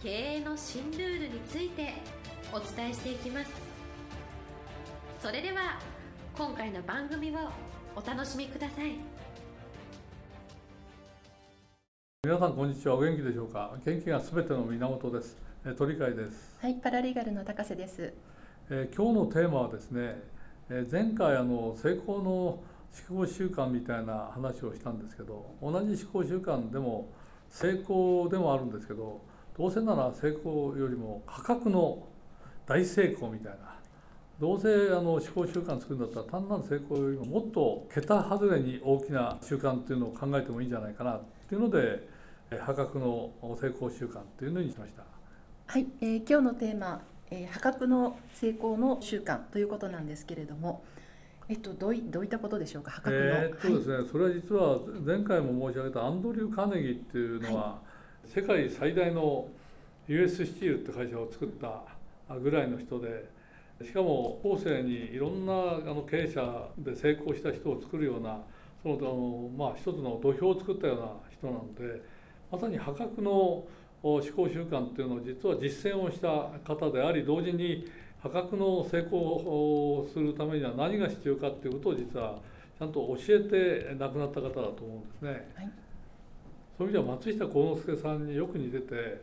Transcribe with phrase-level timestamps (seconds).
[0.00, 1.92] 経営の新ルールについて
[2.52, 3.50] お伝えしていきます。
[5.20, 5.80] それでは
[6.36, 7.34] 今回の番組を
[7.96, 8.92] お楽しみください。
[12.22, 12.94] 皆さんこんにちは。
[12.94, 13.76] お元気でしょうか？
[13.84, 15.36] 元気がすべての源です。
[15.64, 18.14] えー鳥飼です、はい、パラリーガルの高瀬です。
[18.70, 20.22] えー今日のテーマはですね、
[20.70, 22.62] えー前回あの成功の思
[23.08, 27.10] 考習慣みたいな話をしたんですけど同じ思考習慣でも
[27.50, 29.26] 成功でもあるんですけど
[29.58, 32.06] どうせなら成功よりも破格の
[32.66, 33.68] 大成功みたいな。
[34.40, 42.08] どうせあの思考習慣作るんだったら単なる成功よりももっと桁外れに大きな習慣っていうのを考えてもいいんじゃないかなっていうので
[42.50, 45.02] えー破格の成功習慣っていうのにしました。
[45.66, 50.84] はい、えー今日のテーマ、えー破格の成功の習慣ということなんですけれども、
[51.48, 53.22] えっとどういどういったことでしょうか、破格の。
[53.24, 57.80] えーっとですね、それは実は前回も申し上げたアンドリュー・カーネギーっていうのは、
[58.24, 59.48] 世界最大の
[60.08, 61.84] US スチールって会社を作った
[62.38, 63.28] ぐらいの人で
[63.84, 65.54] しかも後世にいろんなあ
[65.94, 68.40] の経営者で成功した人を作るような
[68.82, 72.02] そのあの、まあ、一つの土俵を作ったような人なので
[72.50, 73.66] まさに破格のお
[74.02, 76.28] 思考習慣っていうのを実は実践をした
[76.66, 77.86] 方であり同時に
[78.20, 82.38] 破格の成功をするためには何が必要かっていうことを実は
[82.78, 85.30] ちゃんと教えて亡くなった方だと思うんですね。
[85.54, 85.88] はい
[86.78, 89.20] そういう意味では松下幸之助さんによく似てて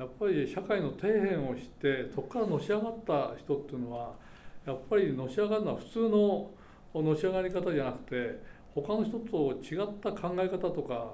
[0.00, 4.14] やっぱり社会の底辺を知ってそこからのし上がった人っていうのは
[4.64, 6.50] やっぱりのし上がるのは普通の
[6.94, 8.40] のし上がり方じゃなくて
[8.74, 11.12] 他の人と違った考え方とか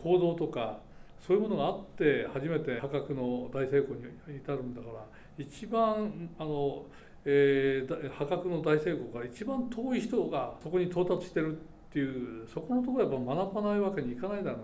[0.00, 0.78] 行動とか
[1.18, 4.02] そういうものがあって初めて破格の大成功に
[4.36, 5.04] 至るんだから
[5.36, 6.86] 一番あの、
[7.24, 14.58] えー破格の大成功から一番遠い人がそこに到達してるっていうそこのところはやっぱ学ばないわけにいかないだろ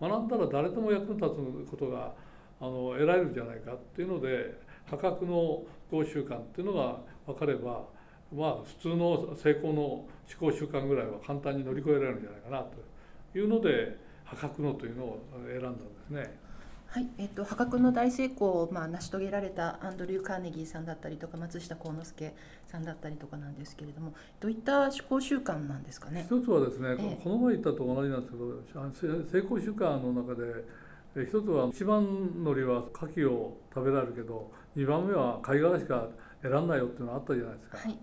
[0.00, 0.08] う。
[0.08, 1.28] 学んだら誰でも役に立
[1.66, 2.14] つことが
[2.60, 7.84] あの得られるんじゃないかっていうので破格の思考習慣っていうのが分かれば
[8.34, 10.06] まあ普通の成功の思
[10.40, 12.62] 考習慣ぐらいは簡単に乗り越えられるんじゃないかな
[13.32, 16.38] というので破格のというのを選んだんですね。
[16.88, 22.34] はい、えっと破格の大成功をまあ成し遂げられたアンドリュー・カーネギーさんだったりとか松下幸之助
[22.66, 26.26] さんだったりとかなんですけれども、どういった思考習慣なんですかね？
[26.26, 30.64] 一つはですね、ええこの前言ったと同じなんですけど成功習慣の中で
[31.16, 36.06] え一つは一番乗りは牡蠣を食べられるけど二番目は貝殻しか
[36.42, 37.78] 選んないよっていうのがあったじゃないですか。
[37.78, 37.98] はい、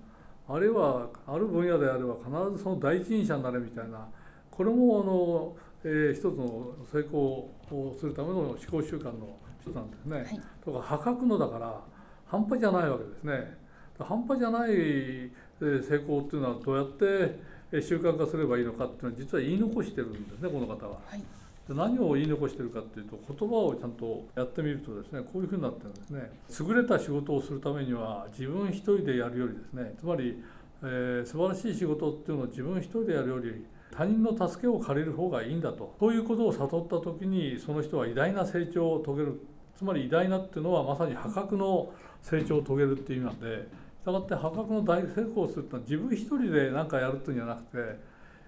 [0.49, 4.07] あれはある分野であれば必ずその第一人者になれみたいな
[4.51, 10.17] これもあの、えー一つの成功をするための思考習慣の一つなんですね。
[10.17, 11.81] はいとか破格のだから
[12.25, 13.57] 半端じゃないわけですね。
[13.99, 17.39] 半端じゃないえー成功っていうのはどうやって
[17.72, 20.99] えー習慣化すればいいのかっていうのは実は言い残してるんですねこの方は。
[21.05, 21.25] はい、で
[21.70, 26.31] 何を言い残してるかっていうと言葉をちゃんとやってみるとですねこういうふうになってるんですね。
[26.68, 30.44] 優れた仕事をするためには自分一人でやるよりですねつまり、
[30.84, 35.96] えー素晴らしい仕事っていうのを自分一人でやるより他人の助けを借りる方がいいんだと。
[36.00, 39.42] そういうことを悟った時にその人は偉大な成長を遂げる。
[39.76, 43.68] つまり偉大なっていうのはまさに破格の成長を遂げるっていう意味なんで
[44.02, 48.00] したがって破格の大成功をするっていうのは自分一人で何かやるっていうんじゃなくて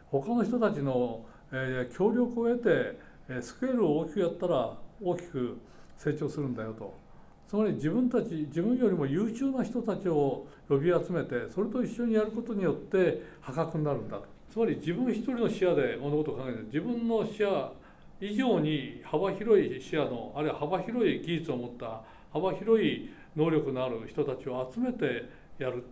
[0.10, 2.98] 他の人たちの、えー協力を得て、
[3.42, 5.58] スケールを大きくやったら大きく
[5.98, 6.94] 成長するんだよと。
[7.48, 14.18] つまり自分たち自分よりも優秀な人たちを呼び集めてそれと一緒にやることによって破格になるんだ。
[14.18, 17.74] とつまり自分一人の視野で物事を考えて自分の視野
[18.20, 22.01] 以上に幅広い視野のあるいは幅広い技術を持った
[22.34, 25.84] 幅広い能力のある人たちを集めてやる。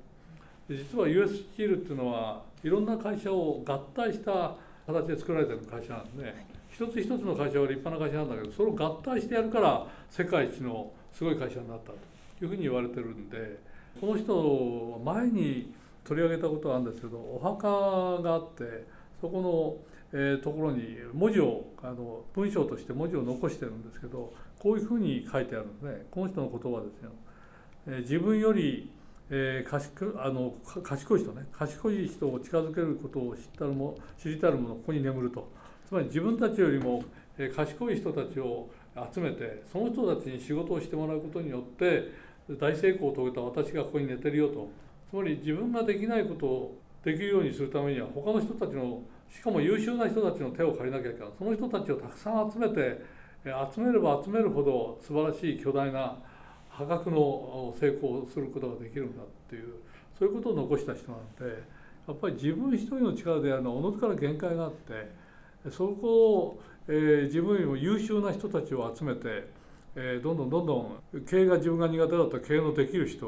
[0.67, 4.55] 実は US スチールっていうのはいろんな会社を合体した
[4.87, 11.97] 形で作られてる会社なんですね、一つ一つの会社は立派な会社なんだけどそれを合体してやるから世界一のすごい会社になったと
[12.43, 13.59] いうふうに言われてるんで
[14.01, 15.73] この人は前に
[16.03, 18.85] 取り上げたことがあるんですけどお墓があって
[19.21, 19.41] そこ
[20.11, 26.05] の、えーところに文字をあの文章として文字を残してるんですけどこういうふうに書いてあるんですね。
[26.11, 27.11] この人の言葉ですよ。
[27.87, 28.91] えー自分より
[29.29, 31.47] えー賢あの賢い人ね。
[31.53, 35.47] 賢い人を近づけることを知ったるも知りたるものここに眠ると。
[35.87, 37.03] つまり自分たちよりも、
[37.55, 38.69] 賢い人たちを、
[39.13, 42.13] 集めてその人たちに仕事をしてもらうことによって
[42.49, 44.69] 大成功を遂げた私がここに寝てるよと。
[45.09, 51.29] つまり自分ができないことをできるようにするためには他の人たちのしかも優秀な人たちの手を借りなきゃいけない。
[51.37, 53.01] その人たちをたくさん集めて
[53.43, 56.17] 集めれば集めるほど素晴らしい巨大な
[56.69, 59.75] 破格の成功をすることができるんだっていう
[60.17, 61.63] そういうことを残した人なんで
[62.07, 65.24] やっぱり自分一人の力でやるのはおのずから限界があって
[65.71, 69.47] そこを、えー、自分よりも優秀な人たちを集めて、
[69.95, 73.27] えー、どんどんどんどん経営が自分が苦手だったら経営のできる人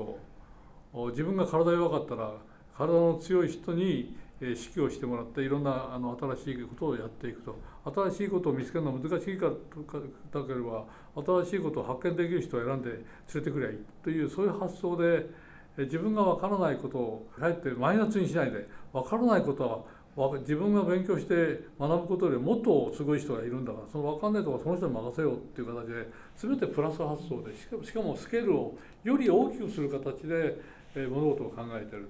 [0.93, 2.33] を自分が体弱かったら
[2.77, 7.57] 体の強い人に指揮をしてもらっていろんなあの新しいことをやっていくと。
[7.93, 10.85] 新しいことを見つけるのは難しいからだければ
[11.15, 13.03] 新しいことを発見できる人を選んで連
[13.35, 15.25] れてくりゃいいというそういう発想で
[15.77, 19.79] 自分が分からないことをかえってマイナスにしないで分からないことは
[20.39, 30.57] 自分が勉強して学ぶことよりもっとすごい人がいるんだからその分かんないとこその人に任せようっていう形で全てプラス発想でしかもスケールをより大きくする形で
[31.07, 32.09] 物事を考えてる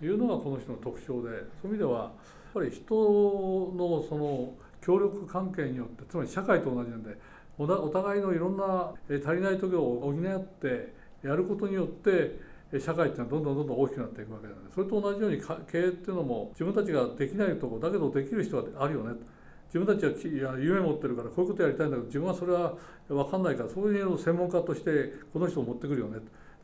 [0.00, 2.10] というのがこの人の特徴でそういう意味ではやっ
[2.54, 4.52] ぱり人のその
[4.82, 7.16] 協力関係によってつまり社会と同じなんで
[7.56, 10.92] お互いのいろんな足りない時を補って
[11.22, 12.43] やることによって
[12.80, 19.14] 社会っていうのはどんどんどんどん大きくなっていくわけなのでそれと同じように経営っていうのも自分たちができないとこだけどできる人はあるよね
[19.66, 22.74] 自分たちは夢持ってるからこういうことやりたいんだけど自分はそれは
[23.08, 26.18] 分かんないからそういう専門家としてこの人を持ってくるよね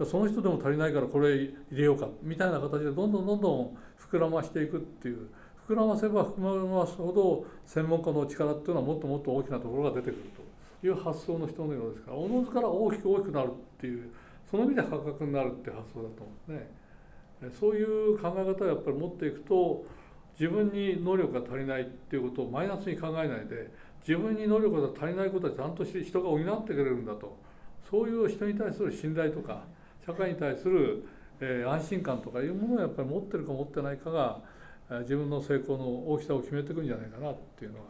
[0.04, 5.28] その人でも足りないからこれ入れようかみたいな形でどんどんどんどん膨らましていくっていう。
[5.70, 10.16] 膨らませば膨らますほど専門家の力っていうのはもっともっと大きなところが出てくる
[10.80, 14.10] という発想の人のようですからおのずから大きく大きくなるっていう
[14.50, 16.64] その意味で破格になるって発想だと思うんで
[17.40, 17.50] すね。
[17.58, 19.84] そういう考え方をやっぱり持っていくと
[20.38, 23.70] 自分に能力が足りないっていうことをマイナスに考えないで
[24.06, 27.38] 自分に能力が足りないことはちゃんと人が補ってくれるんだと
[27.90, 29.64] そういう人に対する信頼とか
[30.04, 31.04] 社会に対する、
[31.40, 34.40] え、安心感とかいうものをやっぱり持ってるか持ってないかが
[35.02, 37.84] 自分の成功の大きさを決めていくんじゃないかなっていうのが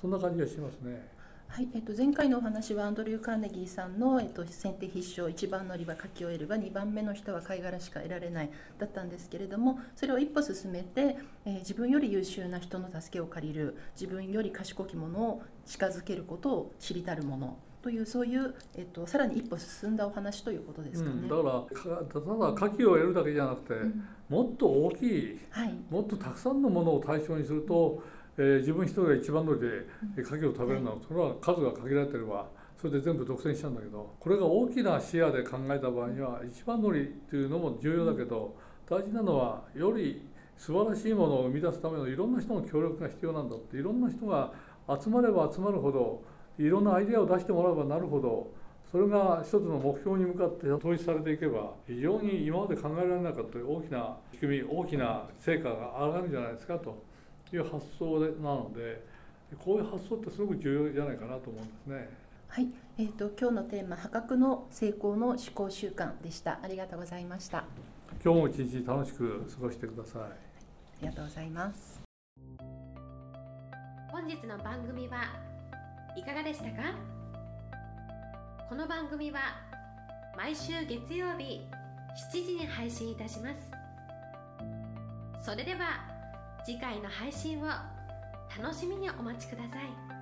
[0.00, 1.13] そんな感じがしますね。
[1.48, 21.16] はいえっと、前回のお話はアンドリュー・カーネギーさんの、えっと、先手必勝1番乗りは書き終えるが2番目の人は貝殻しか得られないだったんですけれどもそれを一歩進めて、えー、自分より優秀な人の助けを借りる自分より賢き者を近づけることを知りたるものというそういう、えっと、さらに一歩進んだお話ということですかね。
[21.16, 28.02] うん、だからただ牡蠣を得るだけじゃなくて、うん、もっと大きい、はい、もっとたくさんのものを対象にすると、
[28.36, 29.66] えー、自分一人が一番乗りで
[30.20, 38.56] 牡蠣を食べるのは、それは数が限られてればそれで全部独占しちゃうんだけどこれが大きな視野で考えた場合には一番乗りっていうのも重要だけど、
[38.88, 44.52] 大事なのはより素晴らしいものを生み出すためのいろんな人の協力が必要なんだっていろんな人が
[44.88, 46.22] 集まれば集まるほど
[46.58, 48.52] いろんなアイデアを出してもらえばなるほど
[48.92, 57.02] それが一つの目標に向かって統一されていけば非常に今まで考えられなかった大きな仕組み大きな成果が上がるんじゃないですかと
[57.54, 59.02] いう発想でなので
[59.64, 62.08] こういう発想ってすごく重要じゃないかなと思うんですね。
[62.48, 62.68] はい、
[62.98, 66.60] えーと、今日のテーマ破格の成功の思考習慣でした。
[66.62, 67.64] ありがとうございました。
[68.24, 70.22] 今日も一日楽しく過ごしてください。
[70.22, 70.28] あ
[71.02, 72.00] りがとうございます。
[74.10, 75.24] 本日の番組は
[76.16, 76.94] いかがでしたか？
[78.68, 79.40] この番組は
[80.36, 81.60] 毎週月曜日
[82.32, 83.70] 7時に配信いたします
[85.44, 86.13] それでは
[86.64, 87.66] 次回の配信を
[88.58, 90.13] 楽しみにお待ちください。